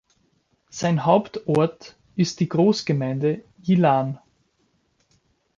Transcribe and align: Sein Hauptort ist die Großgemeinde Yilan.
Sein 0.71 1.05
Hauptort 1.05 1.95
ist 2.15 2.39
die 2.39 2.49
Großgemeinde 2.49 3.43
Yilan. 3.63 4.17